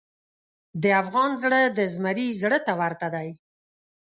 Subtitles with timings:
[0.83, 3.29] د افغان زړه د زمري زړه ته ورته دی.